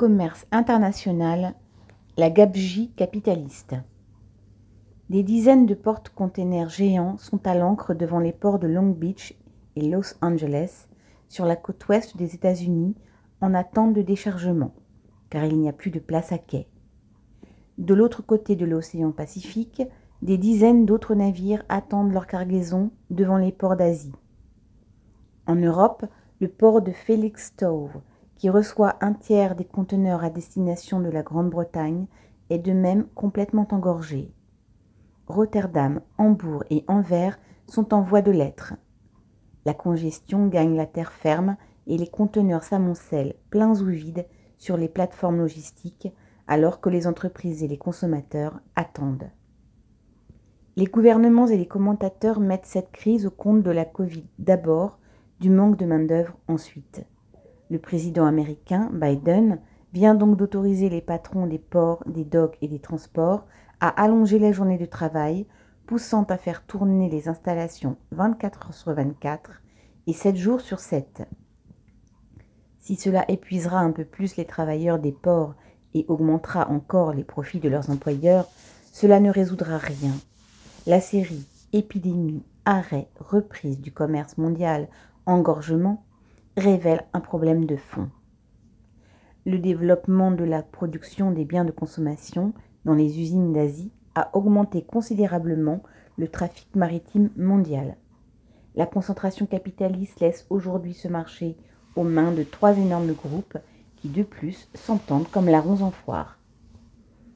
[0.00, 1.52] commerce international,
[2.16, 3.76] la gabegie capitaliste.
[5.10, 9.38] Des dizaines de porte-containers géants sont à l'ancre devant les ports de Long Beach
[9.76, 10.86] et Los Angeles,
[11.28, 12.94] sur la côte ouest des États-Unis,
[13.42, 14.72] en attente de déchargement,
[15.28, 16.66] car il n'y a plus de place à quai.
[17.76, 19.82] De l'autre côté de l'océan Pacifique,
[20.22, 24.14] des dizaines d'autres navires attendent leur cargaison devant les ports d'Asie.
[25.46, 26.06] En Europe,
[26.40, 28.00] le port de Felixstowe,
[28.40, 32.06] qui reçoit un tiers des conteneurs à destination de la Grande-Bretagne,
[32.48, 34.32] est de même complètement engorgé.
[35.26, 38.72] Rotterdam, Hambourg et Anvers sont en voie de l'être.
[39.66, 44.26] La congestion gagne la terre ferme et les conteneurs s'amoncellent, pleins ou vides,
[44.56, 46.08] sur les plateformes logistiques,
[46.46, 49.30] alors que les entreprises et les consommateurs attendent.
[50.76, 54.98] Les gouvernements et les commentateurs mettent cette crise au compte de la Covid d'abord,
[55.40, 57.04] du manque de main-d'œuvre ensuite.
[57.70, 59.60] Le président américain, Biden,
[59.92, 63.46] vient donc d'autoriser les patrons des ports, des docks et des transports
[63.78, 65.46] à allonger la journée de travail,
[65.86, 69.62] poussant à faire tourner les installations 24 heures sur 24
[70.08, 71.22] et 7 jours sur 7.
[72.80, 75.54] Si cela épuisera un peu plus les travailleurs des ports
[75.94, 78.48] et augmentera encore les profits de leurs employeurs,
[78.92, 80.12] cela ne résoudra rien.
[80.86, 84.88] La série épidémie, arrêt, reprise du commerce mondial,
[85.26, 86.02] engorgement
[86.60, 88.10] révèle un problème de fond.
[89.46, 92.52] Le développement de la production des biens de consommation
[92.84, 95.82] dans les usines d'Asie a augmenté considérablement
[96.18, 97.96] le trafic maritime mondial.
[98.74, 101.56] La concentration capitaliste laisse aujourd'hui ce marché
[101.96, 103.56] aux mains de trois énormes groupes
[103.96, 106.38] qui de plus s'entendent comme la ronce en foire.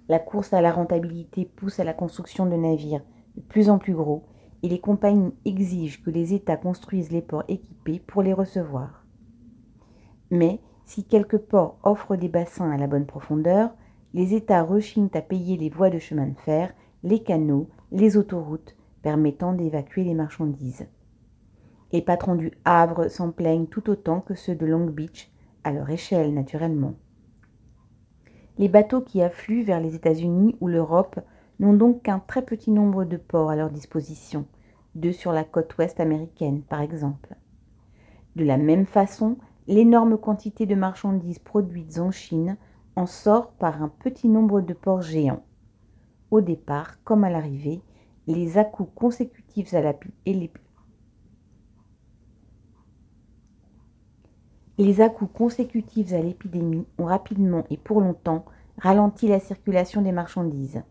[0.08, 3.02] La course à la rentabilité pousse à la construction de navires
[3.36, 4.25] de plus en plus gros
[4.62, 9.04] et les compagnies exigent que les États construisent les ports équipés pour les recevoir.
[10.35, 13.73] Mais si quelques ports offrent des bassins à la bonne profondeur,
[14.15, 18.75] les États rechignent à payer les voies de chemin de fer, les canaux, les autoroutes
[19.01, 20.89] permettant d'évacuer les marchandises.
[21.92, 25.31] Les patrons du Havre s'en plaignent tout autant que ceux de Long Beach,
[25.63, 26.95] à leur échelle naturellement.
[28.58, 31.20] Les bateaux qui affluent vers les États-Unis ou l'Europe
[31.61, 34.47] n'ont donc qu'un très petit nombre de ports à leur disposition,
[34.97, 37.37] deux sur la côte ouest américaine par exemple.
[38.35, 42.57] De la même façon, l'énorme quantité de marchandises produites en Chine
[42.97, 45.45] en sort par un petit nombre de ports géants.
[46.30, 47.80] Au départ, comme à l'arrivée,
[48.27, 48.58] les
[48.95, 49.80] consécutifs à
[55.01, 58.45] à-coups consécutifs à l'épidémie ont rapidement et pour longtemps
[58.79, 60.83] ralenti la circulation des marchandises.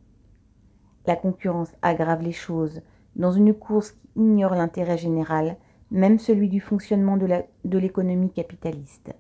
[1.06, 2.82] La concurrence aggrave les choses
[3.16, 5.58] dans une course qui ignore l'intérêt général
[5.94, 9.14] même celui du fonctionnement de l'économie capitaliste.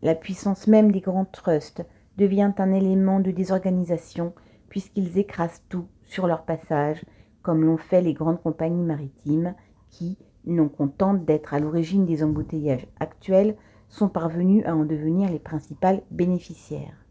[0.00, 1.84] La puissance même des grands trusts
[2.16, 4.32] devient un élément de désorganisation
[4.68, 7.04] puisqu'ils écrasent tout sur leur passage,
[7.42, 9.54] comme l'ont fait les grandes compagnies maritimes
[9.90, 10.16] qui,
[10.46, 13.56] non contentes d'être à l'origine des embouteillages actuels,
[13.88, 17.04] sont parvenues à en devenir les principales bénéficiaires.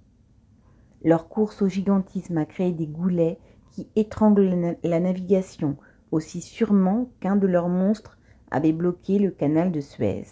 [1.04, 3.38] Leur course au gigantisme a créé des goulets
[3.72, 5.76] qui étranglent la navigation
[6.12, 8.18] aussi sûrement qu'un de leurs monstres
[8.52, 10.26] avait bloqué le canal de Suez.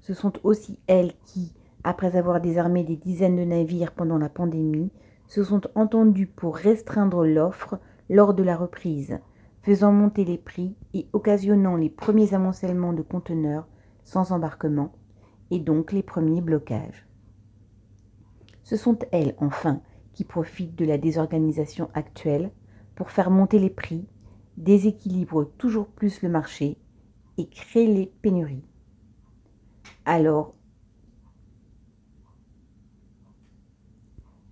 [0.00, 1.52] Ce sont aussi elles qui,
[1.84, 4.90] après avoir désarmé des dizaines de navires pendant la pandémie,
[5.26, 7.78] se sont entendues pour restreindre l'offre
[8.08, 9.18] lors de la reprise,
[9.62, 13.68] faisant monter les prix et occasionnant les premiers amoncellements de conteneurs
[14.04, 14.92] sans embarquement
[15.50, 17.06] et donc les premiers blocages.
[18.62, 19.80] Ce sont elles, enfin,
[20.12, 22.50] qui profitent de la désorganisation actuelle
[22.94, 24.06] pour faire monter les prix,
[24.56, 26.78] déséquilibrent toujours plus le marché
[27.40, 28.64] et les pénuries.
[30.04, 30.54] Alors,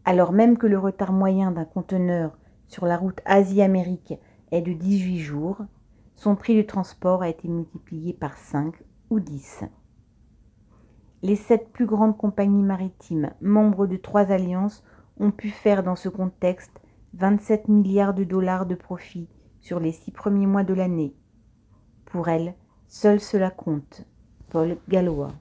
[0.05, 2.39] alors même que le retard moyen d'un conteneur
[2.69, 4.15] sur la route Asie-Amérique
[4.51, 5.59] est de 18 jours,
[6.17, 8.75] son prix de transport a été multiplié par 5
[9.11, 9.65] ou 10.
[11.23, 14.85] Les sept plus grandes compagnies maritimes, membres de trois alliances,
[15.19, 16.81] ont pu faire dans ce contexte
[17.15, 19.29] 27 milliards de dollars de profit
[19.61, 21.15] sur les six premiers mois de l'année.
[22.05, 22.55] Pour elles,
[22.89, 24.05] Seul cela compte.
[24.49, 25.35] Paul Gallois.